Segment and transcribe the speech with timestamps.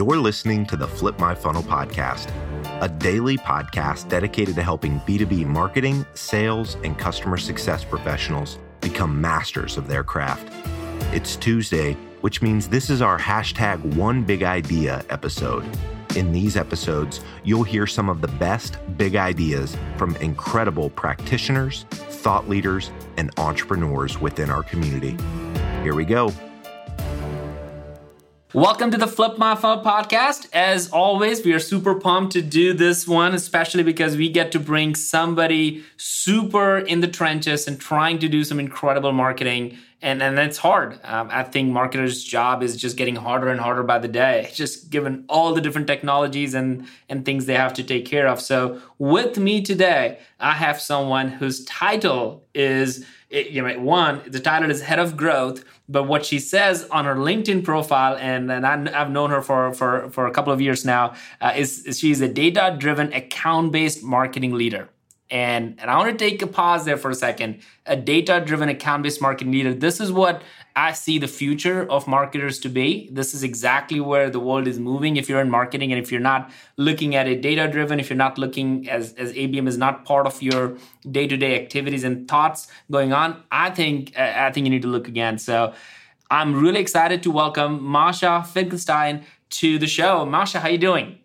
[0.00, 2.32] You're listening to the Flip My Funnel podcast,
[2.80, 9.76] a daily podcast dedicated to helping B2B marketing, sales, and customer success professionals become masters
[9.76, 10.50] of their craft.
[11.14, 15.66] It's Tuesday, which means this is our hashtag one big idea episode.
[16.16, 22.48] In these episodes, you'll hear some of the best big ideas from incredible practitioners, thought
[22.48, 25.14] leaders, and entrepreneurs within our community.
[25.82, 26.32] Here we go.
[28.52, 30.48] Welcome to the Flip My Funnel podcast.
[30.52, 34.58] As always, we are super pumped to do this one, especially because we get to
[34.58, 39.78] bring somebody super in the trenches and trying to do some incredible marketing.
[40.02, 40.98] And, and it's hard.
[41.04, 44.90] Um, I think marketers' job is just getting harder and harder by the day, just
[44.90, 48.40] given all the different technologies and, and things they have to take care of.
[48.40, 54.70] So, with me today, I have someone whose title is you know, one, the title
[54.70, 58.90] is head of growth, but what she says on her LinkedIn profile, and, and I,
[58.90, 62.20] have known her for, for, for a couple of years now, uh, is, is she's
[62.20, 64.88] a data driven account based marketing leader.
[65.30, 67.60] And, and I want to take a pause there for a second.
[67.86, 69.72] A data driven account based marketing leader.
[69.72, 70.42] This is what
[70.74, 73.08] I see the future of marketers to be.
[73.12, 75.16] This is exactly where the world is moving.
[75.16, 78.16] If you're in marketing and if you're not looking at it data driven, if you're
[78.16, 80.76] not looking as, as ABM is not part of your
[81.08, 84.88] day to day activities and thoughts going on, I think, I think you need to
[84.88, 85.38] look again.
[85.38, 85.74] So
[86.28, 90.26] I'm really excited to welcome Masha Finkelstein to the show.
[90.26, 91.19] Masha, how you doing?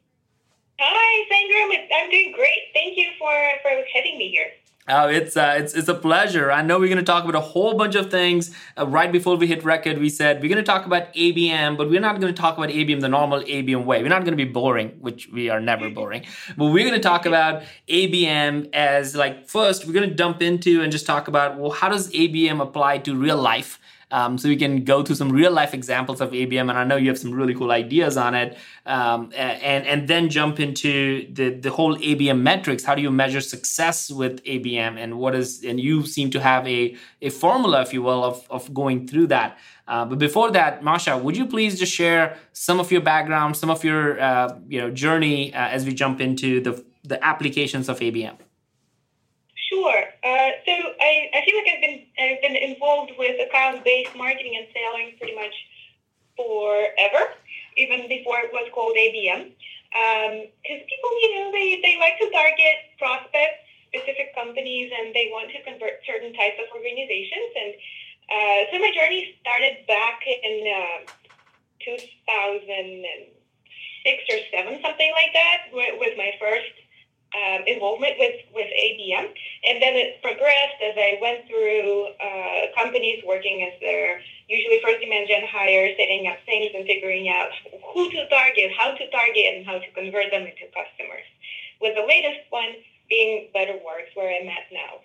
[0.87, 1.87] Hi, Sangram.
[1.95, 2.69] I'm doing great.
[2.73, 3.33] Thank you for,
[3.63, 4.51] for having me here.
[4.87, 6.51] Oh, it's uh, it's it's a pleasure.
[6.51, 8.55] I know we're going to talk about a whole bunch of things.
[8.77, 11.89] Uh, right before we hit record, we said we're going to talk about ABM, but
[11.89, 14.03] we're not going to talk about ABM the normal ABM way.
[14.03, 16.23] We're not going to be boring, which we are never boring.
[16.55, 20.83] But we're going to talk about ABM as like first we're going to dump into
[20.83, 23.79] and just talk about well, how does ABM apply to real life?
[24.11, 26.95] Um, so we can go through some real life examples of ABM, and I know
[26.95, 28.57] you have some really cool ideas on it.
[28.85, 32.83] Um, and and then jump into the the whole ABM metrics.
[32.83, 36.67] How do you measure success with ABM, and what is and you seem to have
[36.67, 39.57] a a formula, if you will, of of going through that.
[39.87, 43.69] Uh, but before that, Masha, would you please just share some of your background, some
[43.69, 47.99] of your uh, you know journey uh, as we jump into the the applications of
[47.99, 48.37] ABM?
[49.69, 50.03] Sure.
[50.23, 50.71] Uh, so
[51.01, 55.33] I, I feel like I've been I've been involved with account-based marketing and selling pretty
[55.33, 55.53] much
[56.37, 57.33] forever,
[57.77, 59.53] even before it was called ABM.
[59.89, 65.29] Because um, people, you know, they, they like to target prospects, specific companies, and they
[65.31, 67.55] want to convert certain types of organizations.
[67.55, 67.71] And
[68.27, 71.07] uh, so my journey started back in uh,
[71.79, 76.75] 2006 or seven, something like that, with my first
[77.35, 79.27] um, involvement with, with ABM.
[79.67, 85.01] And then it progressed as I went through uh, companies working as their usually first
[85.01, 87.49] demand gen hire, setting up things and figuring out
[87.93, 91.27] who to target, how to target, and how to convert them into customers.
[91.81, 92.71] With the latest one
[93.09, 95.03] being BetterWorks, where I'm at now.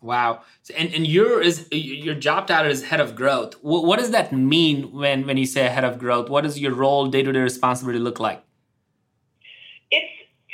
[0.00, 0.42] Wow.
[0.76, 3.54] And and your is your job title is head of growth.
[3.62, 6.30] What, what does that mean when when you say head of growth?
[6.30, 8.42] What does your role, day to day responsibility look like?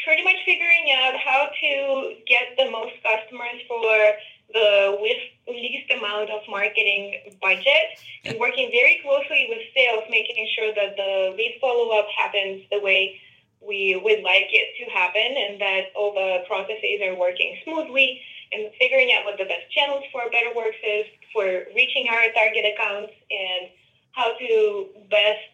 [0.04, 4.12] Pretty much figuring out how to get the most customers for
[4.52, 5.16] the with
[5.48, 11.34] least amount of marketing budget and working very closely with sales, making sure that the
[11.36, 13.18] lead follow up happens the way
[13.66, 18.20] we would like it to happen and that all the processes are working smoothly
[18.52, 23.12] and figuring out what the best channels for BetterWorks is for reaching our target accounts
[23.30, 23.72] and
[24.12, 25.53] how to best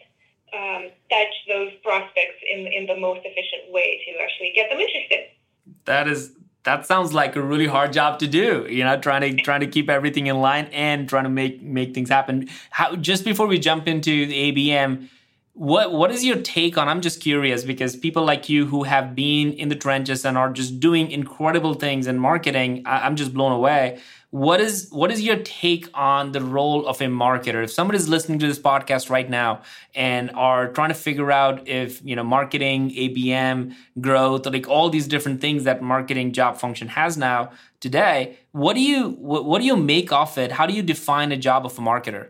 [0.53, 5.31] um, touch those prospects in in the most efficient way to actually get them interested.
[5.85, 6.33] That is
[6.65, 9.67] that sounds like a really hard job to do you know trying to trying to
[9.67, 13.59] keep everything in line and trying to make make things happen how just before we
[13.59, 15.09] jump into the abm
[15.61, 19.15] what what is your take on i'm just curious because people like you who have
[19.15, 23.35] been in the trenches and are just doing incredible things in marketing I, i'm just
[23.35, 24.01] blown away.
[24.31, 27.65] What is what is your take on the role of a marketer?
[27.65, 29.63] If somebody's listening to this podcast right now
[29.93, 35.09] and are trying to figure out if you know marketing abm growth like all these
[35.09, 37.51] different things that marketing job function has now
[37.81, 40.53] today what do you what, what do you make of it?
[40.53, 42.29] How do you define a job of a marketer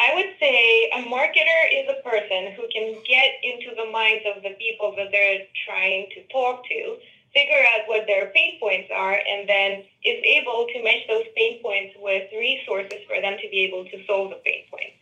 [0.00, 4.42] I would say a marketer is a person who can get into the minds of
[4.42, 6.96] the people that they're trying to talk to
[7.34, 11.62] figure out what their pain points are, and then is able to match those pain
[11.62, 14.96] points with resources for them to be able to solve the pain points.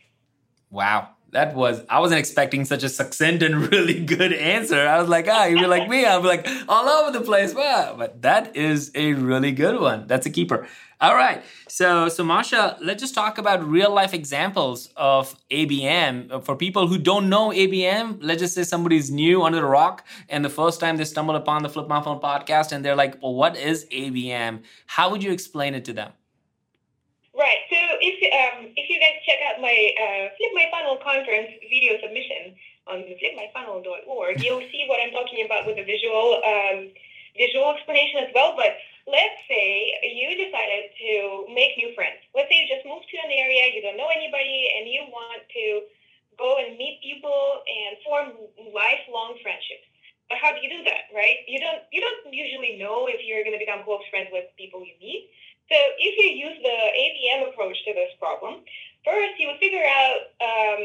[0.69, 4.87] Wow, that was I wasn't expecting such a succinct and really good answer.
[4.87, 6.05] I was like, ah, you're like me.
[6.05, 7.53] I'm like all over the place.
[7.53, 10.07] Wow, but that is a really good one.
[10.07, 10.67] That's a keeper.
[11.01, 11.43] All right.
[11.67, 16.97] So so Masha, let's just talk about real life examples of ABM for people who
[16.97, 18.17] don't know ABM.
[18.21, 21.63] Let's just say somebody's new under the rock and the first time they stumble upon
[21.63, 24.63] the Flip My Funnel podcast and they're like, well, what is ABM?
[24.87, 26.11] How would you explain it to them?
[27.33, 27.59] Right.
[27.69, 28.88] So if um, if
[29.29, 32.57] check out my uh, Flip My Funnel conference video submission
[32.89, 36.89] on flipmyfunnel.org, you'll see what I'm talking about with a visual um,
[37.37, 38.57] visual explanation as well.
[38.57, 38.73] But
[39.05, 42.17] let's say you decided to make new friends.
[42.33, 45.45] Let's say you just moved to an area, you don't know anybody, and you want
[45.45, 45.65] to
[46.41, 48.27] go and meet people and form
[48.73, 49.85] lifelong friendships.
[50.25, 51.45] But how do you do that, right?
[51.45, 54.81] You don't you don't usually know if you're going to become close friends with people
[54.81, 55.29] you meet.
[55.69, 58.65] So if you use the ABM approach to this problem,
[59.05, 60.79] first you would figure out um,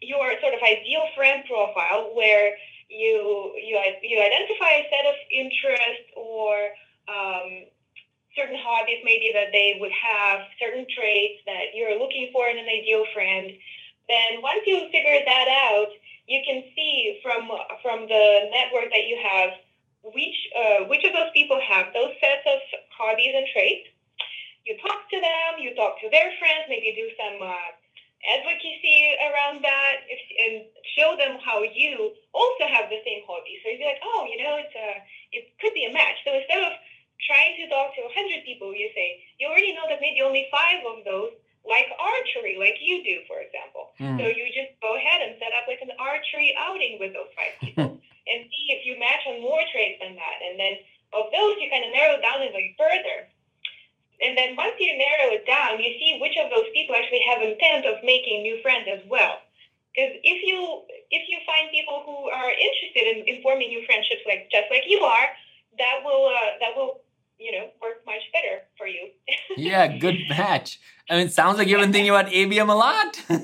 [0.00, 2.54] your sort of ideal friend profile where
[2.88, 6.74] you you you identify a set of interests or
[7.06, 7.70] um,
[8.36, 12.66] certain hobbies maybe that they would have, certain traits that you're looking for in an
[12.66, 13.50] ideal friend.
[14.08, 15.90] Then once you figure that out,
[16.26, 17.50] you can see from
[17.82, 19.50] from the network that you have
[20.02, 22.58] which uh, which of those people have those sets of
[22.96, 23.89] hobbies and traits
[24.66, 27.70] you talk to them, you talk to their friends, maybe do some uh,
[28.28, 30.54] advocacy around that, if, and
[30.96, 33.56] show them how you also have the same hobby.
[33.64, 34.88] So you'd be like, oh, you know, it's a,
[35.32, 36.20] it could be a match.
[36.28, 36.76] So instead of
[37.24, 40.84] trying to talk to 100 people, you say, you already know that maybe only five
[40.84, 41.32] of those
[41.64, 43.92] like archery, like you do, for example.
[44.00, 44.16] Mm.
[44.16, 47.52] So you just go ahead and set up like an archery outing with those five
[47.60, 50.38] people and see if you match on more traits than that.
[50.40, 50.80] And then
[51.12, 53.28] of those, you kind of narrow down even further.
[54.20, 57.40] And then once you narrow it down, you see which of those people actually have
[57.40, 59.40] intent of making new friends as well.
[59.96, 64.22] Because if you if you find people who are interested in, in forming new friendships,
[64.28, 65.26] like just like you are,
[65.78, 67.00] that will uh, that will
[67.40, 69.10] you know work much better for you.
[69.56, 70.78] yeah, good match.
[71.08, 73.18] I mean, it sounds like you've been thinking about ABM a lot.
[73.28, 73.42] yeah,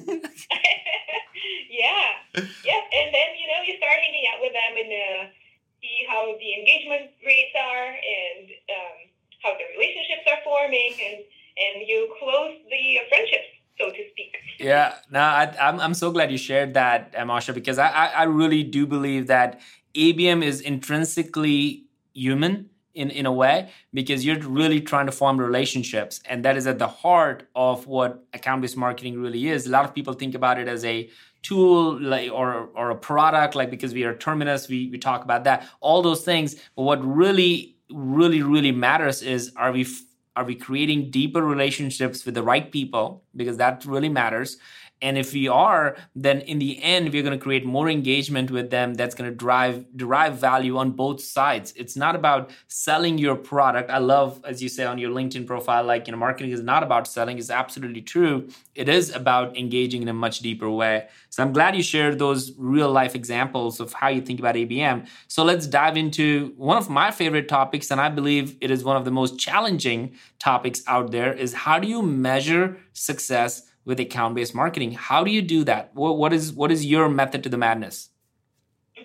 [2.37, 5.33] yeah, and then you know you start hanging out with them and uh,
[5.81, 8.53] see how the engagement rates are and.
[8.71, 9.16] Um,
[9.47, 11.19] how the relationships are forming and
[11.57, 14.35] and you close the friendships so to speak.
[14.59, 18.07] Yeah, no, I, I'm I'm so glad you shared that, uh, Masha, because I, I,
[18.07, 19.61] I really do believe that
[19.95, 21.85] ABM is intrinsically
[22.15, 26.67] human in in a way because you're really trying to form relationships, and that is
[26.67, 29.67] at the heart of what account based marketing really is.
[29.67, 31.11] A lot of people think about it as a
[31.43, 35.45] tool like or or a product like because we are Terminus we we talk about
[35.45, 39.87] that all those things but what really really really matters is are we
[40.35, 43.25] are we creating deeper relationships with the right people?
[43.35, 44.59] Because that really matters
[45.03, 48.71] and if we are, then in the end, we're going to create more engagement with
[48.71, 51.75] them that's going to drive derive value on both sides.
[51.77, 53.91] It's not about selling your product.
[53.91, 56.83] I love, as you say on your LinkedIn profile, like you know, marketing is not
[56.83, 57.39] about selling.
[57.39, 58.49] It's absolutely true.
[58.75, 61.09] It is about engaging in a much deeper way.
[61.29, 65.07] So I'm glad you shared those real life examples of how you think about ABM.
[65.29, 68.97] So let's dive into one of my favorite topics, and I believe it is one
[68.97, 74.35] of the most challenging topics out there is how do you measure success with account
[74.35, 74.93] based marketing.
[74.93, 75.95] How do you do that?
[75.95, 78.11] What, what is what is your method to the madness?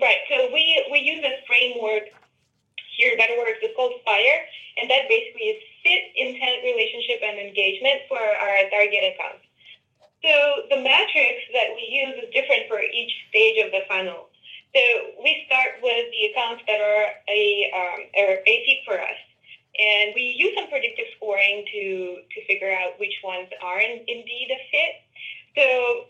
[0.01, 0.25] Right.
[0.27, 2.09] So we we use a framework
[2.97, 3.61] here that works.
[3.61, 4.41] It's called FIRE,
[4.81, 9.45] and that basically is fit, intent, relationship, and engagement for our target accounts.
[10.25, 10.33] So
[10.69, 14.29] the metrics that we use is different for each stage of the funnel.
[14.73, 14.81] So
[15.21, 17.41] we start with the accounts that are a
[17.77, 19.19] um, are a fit for us.
[19.81, 24.53] And we use some predictive scoring to, to figure out which ones are in, indeed
[24.53, 24.93] a fit.
[25.57, 26.05] So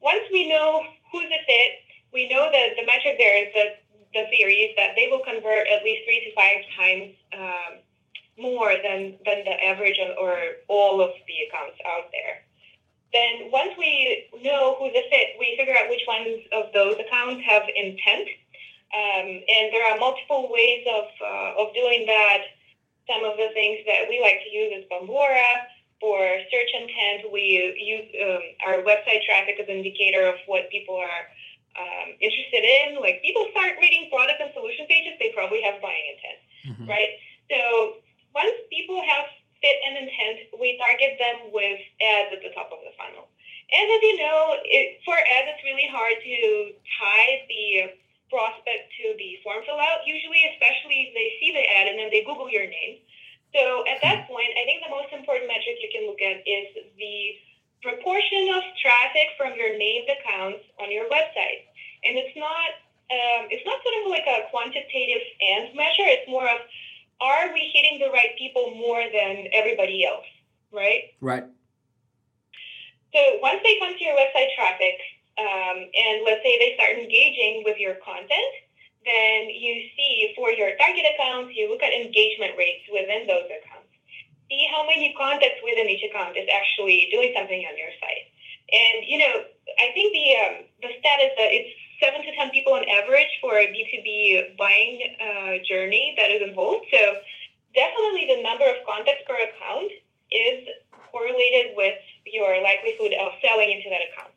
[0.00, 1.84] once we know who's a fit,
[2.14, 3.84] we know that the metric there is that
[4.14, 7.72] the theory is that they will convert at least three to five times um,
[8.40, 10.34] more than, than the average or
[10.68, 12.42] all of the accounts out there.
[13.12, 17.44] Then once we know who's a fit, we figure out which ones of those accounts
[17.44, 18.28] have intent.
[18.90, 22.42] Um, and there are multiple ways of, uh, of doing that
[23.08, 25.68] some of the things that we like to use is Bombora.
[26.00, 26.16] For
[26.48, 31.28] search intent, we use um, our website traffic as an indicator of what people are
[31.76, 32.96] um, interested in.
[33.00, 36.40] Like people start reading product and solution pages, they probably have buying intent,
[36.72, 36.86] mm-hmm.
[36.88, 37.20] right?
[37.52, 38.00] So
[38.32, 39.28] once people have
[39.60, 43.28] fit and intent, we target them with ads at the top of the funnel.
[43.70, 46.38] And as you know, it, for ads, it's really hard to
[46.96, 47.92] tie the
[48.30, 52.08] prospect to the form fill out, usually, especially if they see the ad and then
[52.08, 53.02] they Google your name.
[53.54, 54.32] So at that hmm.
[54.32, 57.18] point, I think the most important metric you can look at is the
[57.82, 61.69] proportion of traffic from your named accounts on your website.
[93.70, 96.86] B2B buying uh, journey that is involved.
[96.90, 97.00] So
[97.74, 99.90] definitely the number of contacts per account
[100.30, 100.66] is
[101.10, 104.34] correlated with your likelihood of selling into that account.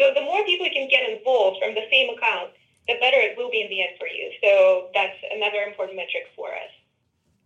[0.00, 2.56] So the more people you can get involved from the same account,
[2.88, 4.32] the better it will be in the end for you.
[4.40, 6.72] So that's another important metric for us.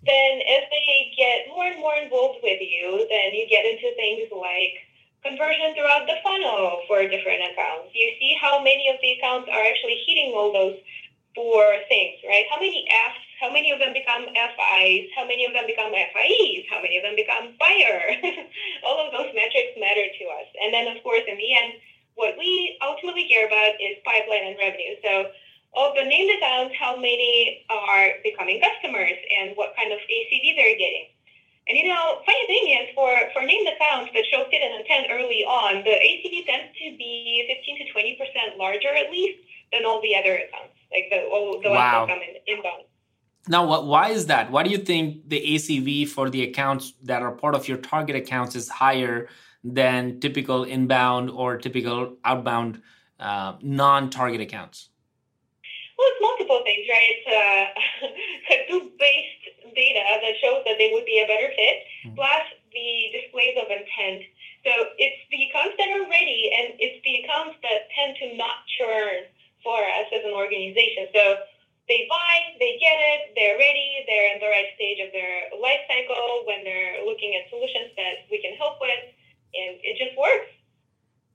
[0.07, 4.29] Then as they get more and more involved with you, then you get into things
[4.31, 4.85] like
[5.25, 7.91] conversion throughout the funnel for different accounts.
[7.97, 10.77] You see how many of the accounts are actually hitting all those
[11.35, 12.47] four things, right?
[12.49, 16.65] How many Fs, how many of them become FIs, how many of them become FIEs,
[16.71, 18.15] how many of them become buyer.
[18.87, 20.49] all of those metrics matter to us.
[20.63, 21.75] And then, of course, in the end,
[22.15, 24.95] what we ultimately care about is pipeline and revenue.
[25.03, 25.31] So,
[25.75, 30.79] of the named accounts, how many are becoming customers and what kind of ACV they're
[30.79, 31.11] getting.
[31.67, 35.11] And you know, funny thing is, for, for named accounts that show fit and intent
[35.11, 40.01] early on, the ACV tends to be 15 to 20% larger at least than all
[40.01, 42.07] the other accounts like the all the wow.
[42.07, 42.85] ones that come in inbound.
[43.47, 44.51] Now, what, why is that?
[44.51, 48.17] Why do you think the ACV for the accounts that are part of your target
[48.17, 49.29] accounts is higher
[49.63, 52.81] than typical inbound or typical outbound
[53.21, 54.89] uh, non-target accounts?
[55.99, 57.11] Well, it's multiple things, right?
[57.13, 57.65] It's uh,
[58.49, 59.45] Hadoop-based
[59.77, 62.15] data that shows that they would be a better fit, mm-hmm.
[62.17, 64.25] plus the displays of intent.
[64.65, 68.65] So it's the accounts that are ready, and it's the accounts that tend to not
[68.81, 69.29] churn
[69.63, 71.13] for us as an organization.
[71.13, 71.45] So
[71.89, 75.85] they buy, they get it, they're ready, they're in the right stage of their life
[75.85, 79.05] cycle when they're looking at solutions that we can help with,
[79.53, 80.49] and it just works.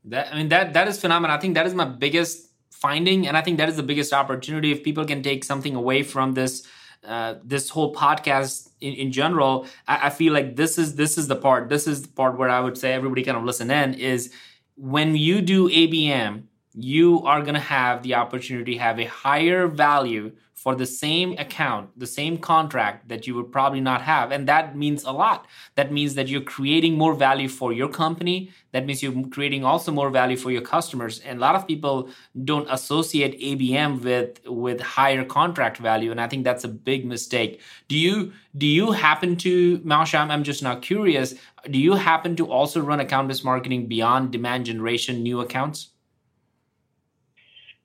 [0.06, 1.36] That I mean that that is phenomenal.
[1.38, 4.72] I think that is my biggest finding, and I think that is the biggest opportunity.
[4.72, 6.68] If people can take something away from this
[7.06, 11.28] uh, this whole podcast in, in general, I, I feel like this is this is
[11.28, 11.70] the part.
[11.70, 14.34] This is the part where I would say everybody kind of listen in is
[14.76, 16.44] when you do ABM
[16.74, 21.38] you are going to have the opportunity to have a higher value for the same
[21.38, 24.30] account, the same contract that you would probably not have.
[24.30, 25.48] And that means a lot.
[25.76, 28.52] That means that you're creating more value for your company.
[28.74, 31.20] That means you're creating also more value for your customers.
[31.20, 32.10] And a lot of people
[32.44, 36.12] don't associate ABM with, with higher contract value.
[36.12, 37.62] And I think that's a big mistake.
[37.88, 41.36] Do you do you happen to, Masha, I'm just now curious,
[41.72, 45.92] do you happen to also run account-based marketing beyond demand generation new accounts?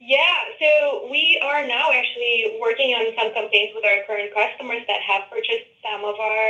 [0.04, 5.00] Yeah, so we are now actually working on some campaigns with our current customers that
[5.00, 6.48] have purchased some of our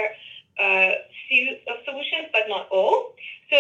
[0.58, 0.90] uh,
[1.23, 3.14] suite of solutions, but not all.
[3.54, 3.58] So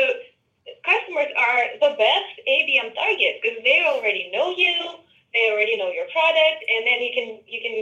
[0.82, 4.98] customers are the best ABM target because they already know you,
[5.30, 7.76] they already know your product, and then you can you can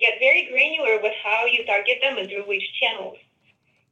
[0.00, 3.20] get very granular with how you target them and through which channels,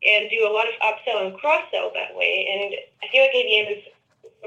[0.01, 2.49] and do a lot of upsell and cross sell that way.
[2.49, 2.73] And
[3.05, 3.83] I feel like ABM is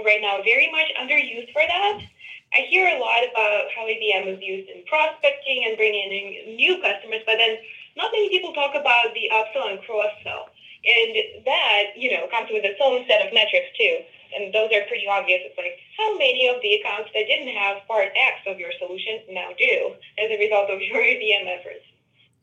[0.01, 2.09] right now very much underused for that
[2.53, 6.81] I hear a lot about how ABM is used in prospecting and bringing in new
[6.81, 7.57] customers, but then
[7.95, 10.49] not many people talk about the upsell and cross sell.
[10.81, 14.01] And that, you know, comes with its own set of metrics too.
[14.33, 15.41] And those are pretty obvious.
[15.45, 19.05] It's like how many of the accounts that didn't have part X of your solution
[19.29, 21.88] now do as a result of your ABM efforts.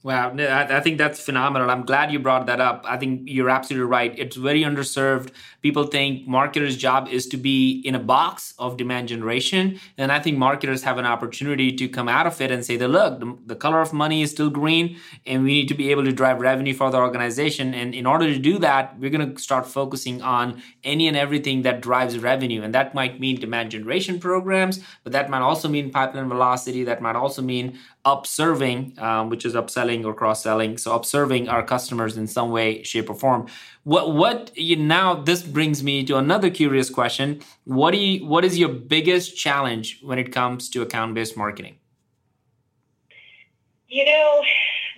[0.06, 1.68] Wow, I think that's phenomenal.
[1.68, 2.84] I'm glad you brought that up.
[2.86, 4.16] I think you're absolutely right.
[4.16, 5.32] It's very underserved.
[5.62, 9.80] People think marketers' job is to be in a box of demand generation.
[9.98, 12.86] And I think marketers have an opportunity to come out of it and say that,
[12.86, 14.96] look, the, the color of money is still green
[15.26, 17.74] and we need to be able to drive revenue for the organization.
[17.74, 21.62] And in order to do that, we're going to start focusing on any and everything
[21.62, 22.62] that drives revenue.
[22.62, 26.84] And that might mean demand generation programs, but that might also mean pipeline velocity.
[26.84, 30.78] That might also mean upserving, um, which is upselling or cross selling.
[30.78, 33.48] So upserving our customers in some way, shape, or form.
[33.82, 37.40] What what you now this brings me to another curious question.
[37.64, 41.76] What do you what is your biggest challenge when it comes to account based marketing?
[43.88, 44.42] You know,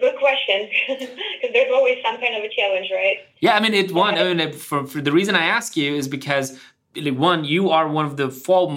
[0.00, 3.18] good question because there's always some kind of a challenge, right?
[3.40, 4.16] Yeah, I mean, it one.
[4.16, 6.58] I mean, for, for the reason I ask you is because
[7.06, 8.28] one you are one of the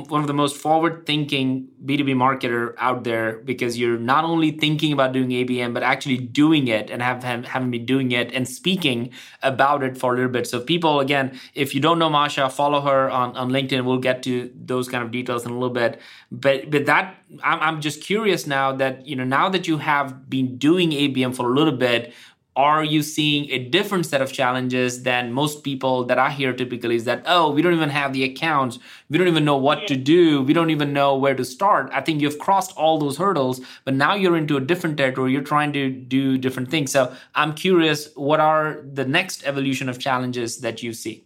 [0.10, 4.94] one of the most forward thinking b2b marketer out there because you're not only thinking
[4.94, 8.48] about doing abm but actually doing it and have, have haven't been doing it and
[8.48, 9.12] speaking
[9.42, 10.48] about it for a little bit.
[10.48, 13.86] So people again if you don't know masha follow her on, on linkedin.
[13.86, 16.00] We'll get to those kind of details in a little bit.
[16.32, 20.30] But but that I'm, I'm just curious now that you know now that you have
[20.30, 22.14] been doing abm for a little bit
[22.56, 26.96] are you seeing a different set of challenges than most people that I hear typically
[26.96, 28.78] is that, oh, we don't even have the accounts.
[29.10, 30.42] We don't even know what to do.
[30.42, 31.90] We don't even know where to start.
[31.94, 35.32] I think you've crossed all those hurdles, but now you're into a different territory.
[35.32, 36.92] You're trying to do different things.
[36.92, 41.24] So I'm curious, what are the next evolution of challenges that you see?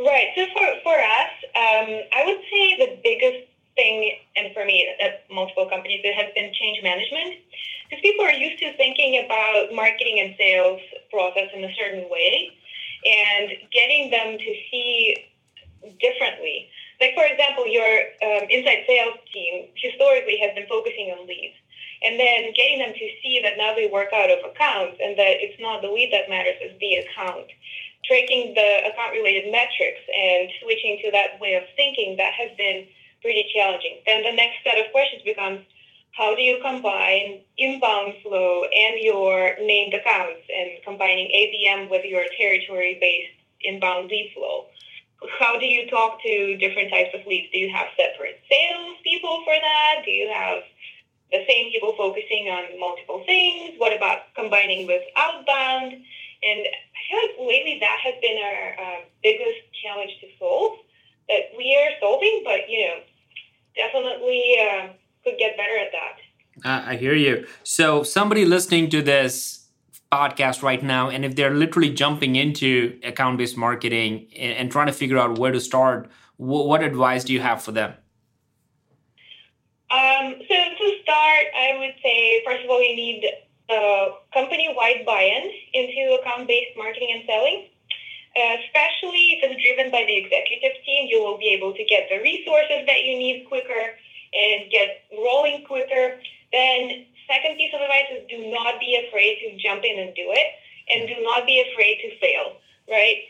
[0.00, 0.26] Right.
[0.34, 5.24] So for, for us, um, I would say the biggest thing, and for me at
[5.30, 7.36] multiple companies, it has been change management
[7.88, 12.50] because people are used to thinking about marketing and sales process in a certain way
[13.06, 15.16] and getting them to see
[16.00, 16.68] differently.
[17.00, 17.86] Like, for example, your
[18.24, 21.54] um, inside sales team historically has been focusing on leads.
[22.02, 25.40] And then getting them to see that now they work out of accounts and that
[25.40, 27.48] it's not the lead that matters, it's the account.
[28.04, 32.86] Tracking the account related metrics and switching to that way of thinking, that has been
[33.22, 34.04] pretty challenging.
[34.04, 35.64] Then the next set of questions becomes
[36.16, 42.24] how do you combine inbound flow and your named accounts and combining ABM with your
[42.38, 44.64] territory based inbound lead flow?
[45.38, 47.52] How do you talk to different types of leads?
[47.52, 50.02] Do you have separate sales people for that?
[50.04, 50.62] Do you have
[51.32, 53.74] the same people focusing on multiple things?
[53.76, 55.92] What about combining with outbound?
[55.92, 60.78] And I feel like lately that has been our uh, biggest challenge to solve
[61.28, 63.00] that we are solving, but you know,
[63.76, 64.56] definitely.
[64.58, 64.88] Uh,
[65.26, 66.14] could get better at that.
[66.64, 67.46] Uh, I hear you.
[67.64, 69.66] So, somebody listening to this
[70.12, 74.86] podcast right now, and if they're literally jumping into account based marketing and, and, trying
[74.86, 77.92] to figure out where to start, what advice do you have for them?
[79.90, 83.26] Um, so, to start, I would say, first of all, you need
[83.68, 87.66] a company wide buy in into account based marketing and selling.
[88.36, 92.04] Uh, especially if it's driven by the executive team, you will be able to get
[92.12, 93.96] the resources that you need quicker
[94.36, 96.20] and get rolling quicker.
[96.52, 100.28] Then second piece of advice is do not be afraid to jump in and do
[100.30, 100.48] it
[100.92, 103.24] and do not be afraid to fail, right?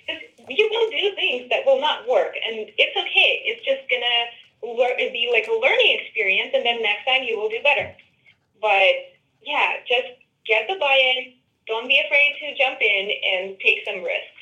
[0.48, 3.32] You will do things that will not work and it's okay.
[3.46, 7.48] It's just going to be like a learning experience and then next time you will
[7.48, 7.94] do better.
[8.60, 11.34] But yeah, just get the buy-in.
[11.66, 14.36] Don't be afraid to jump in and take some risks.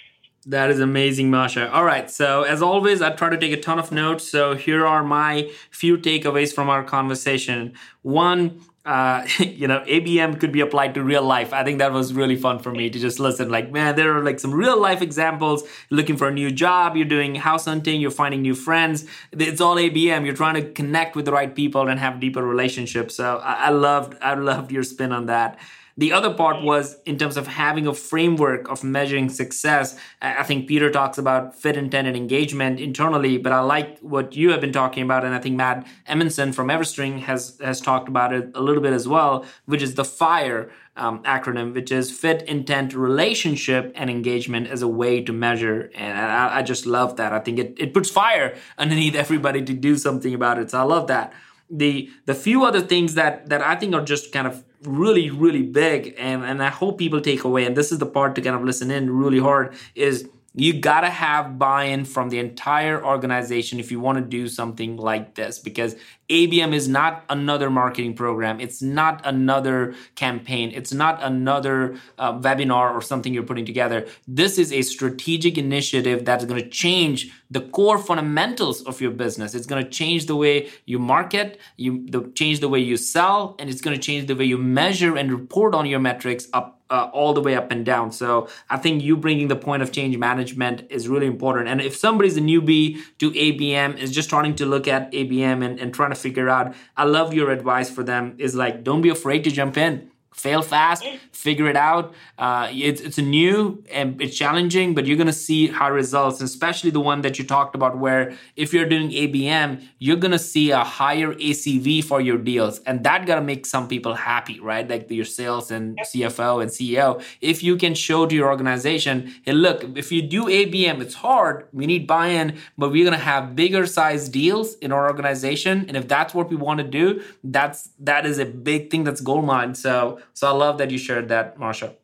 [0.46, 1.72] That is amazing, Masha.
[1.72, 2.10] All right.
[2.10, 4.28] So, as always, I try to take a ton of notes.
[4.28, 7.74] So, here are my few takeaways from our conversation.
[8.02, 11.52] One, uh, you know, ABM could be applied to real life.
[11.52, 13.48] I think that was really fun for me to just listen.
[13.48, 15.64] Like, man, there are like some real life examples.
[15.90, 19.06] looking for a new job, you're doing house hunting, you're finding new friends.
[19.32, 20.24] It's all ABM.
[20.24, 23.16] You're trying to connect with the right people and have deeper relationships.
[23.16, 25.58] So, I, I loved, I loved your spin on that.
[25.96, 29.96] The other part was in terms of having a framework of measuring success.
[30.20, 34.50] I think Peter talks about fit, intent, and engagement internally, but I like what you
[34.50, 38.32] have been talking about, and I think Matt Emerson from Everstring has has talked about
[38.32, 42.42] it a little bit as well, which is the FIRE um, acronym, which is fit,
[42.42, 45.90] intent, relationship, and engagement as a way to measure.
[45.94, 47.32] And I, I just love that.
[47.32, 50.70] I think it, it puts fire underneath everybody to do something about it.
[50.70, 51.32] So I love that.
[51.70, 55.62] The the few other things that that I think are just kind of really really
[55.62, 58.54] big and and i hope people take away and this is the part to kind
[58.54, 63.90] of listen in really hard is you gotta have buy-in from the entire organization if
[63.90, 65.96] you want to do something like this because
[66.30, 68.60] abm is not another marketing program.
[68.60, 70.72] It's not another campaign.
[70.74, 74.06] It's not another uh, webinar or something you're putting together.
[74.26, 79.54] This is a strategic initiative that's going to change the core fundamentals of your business
[79.54, 83.54] it's going to change the way you market you the, change the way you sell
[83.58, 86.80] and it's going to change the way you measure and report on your metrics up
[86.90, 88.12] uh, all the way up and down.
[88.12, 91.66] So I think you bringing the point of change management is really important.
[91.66, 95.80] And if somebody's a newbie to ABM, is just starting to look at ABM and,
[95.80, 99.08] and trying to figure out, I love your advice for them is like, don't be
[99.08, 102.12] afraid to jump in fail fast, figure it out.
[102.38, 106.40] Uh, it's, it's a new and it's challenging, but you're going to see high results,
[106.40, 110.38] especially the one that you talked about, where if you're doing ABM, you're going to
[110.38, 112.80] see a higher ACV for your deals.
[112.80, 114.86] And that got to make some people happy, right?
[114.86, 117.22] Like your sales and CFO and CEO.
[117.40, 121.68] If you can show to your organization, hey, look, if you do ABM, it's hard.
[121.72, 125.84] We need buy in, but we're going to have bigger size deals in our organization.
[125.86, 129.20] And if that's what we want to do, that's that is a big thing that's
[129.20, 129.74] gold mine.
[129.76, 131.94] So so I love that you shared that, Masha.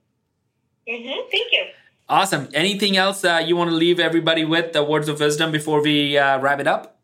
[0.88, 1.30] Mm-hmm.
[1.30, 1.64] Thank you.
[2.08, 2.48] Awesome.
[2.52, 6.18] Anything else uh, you want to leave everybody with, the words of wisdom before we
[6.18, 6.98] uh, wrap it up?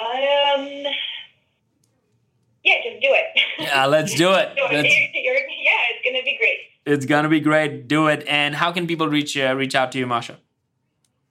[0.00, 0.66] Um,
[2.64, 3.40] yeah, just do it.
[3.60, 4.56] Yeah, let's do it.
[4.56, 4.84] do it.
[4.84, 6.58] You're, you're, yeah, it's gonna be great.
[6.84, 7.86] it's gonna be great.
[7.86, 8.24] Do it.
[8.26, 10.38] And how can people reach uh, reach out to you, Masha?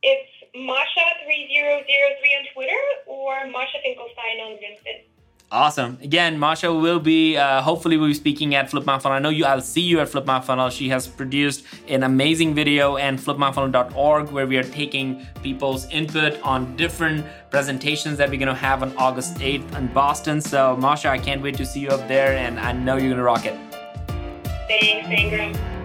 [0.01, 5.08] It's Masha3003 on Twitter or Masha Finkelstein on LinkedIn.
[5.51, 5.97] Awesome.
[6.03, 9.15] Again, Masha will be uh, hopefully will be speaking at Flip My Funnel.
[9.15, 9.45] I know you.
[9.45, 10.69] I'll see you at Flip My Funnel.
[10.69, 16.75] She has produced an amazing video and flipmyfunnel.org where we are taking people's input on
[16.75, 20.39] different presentations that we're gonna have on August 8th in Boston.
[20.39, 23.23] So Masha, I can't wait to see you up there, and I know you're gonna
[23.23, 23.57] rock it.
[24.67, 25.79] Thanks, Sangram.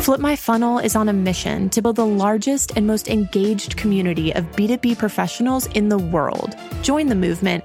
[0.00, 4.34] Flip My Funnel is on a mission to build the largest and most engaged community
[4.34, 6.56] of B2B professionals in the world.
[6.80, 7.64] Join the movement